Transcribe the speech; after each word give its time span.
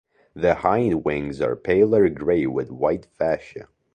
The 0.33 0.55
hindwings 0.55 1.41
are 1.41 1.55
paler 1.55 2.09
grey 2.09 2.47
with 2.47 2.71
white 2.71 3.05
fascia. 3.19 3.67